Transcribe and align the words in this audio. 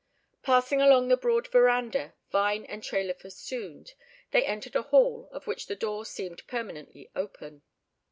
Passing 0.41 0.81
along 0.81 1.09
the 1.09 1.15
broad 1.15 1.47
verandah, 1.49 2.15
vine 2.31 2.65
and 2.65 2.83
trailer 2.83 3.13
festooned, 3.13 3.93
they 4.31 4.43
entered 4.43 4.75
a 4.75 4.81
hall, 4.81 5.29
of 5.31 5.45
which 5.45 5.67
the 5.67 5.75
door 5.75 6.07
seemed 6.07 6.41
permanently 6.47 7.11
open. 7.15 7.61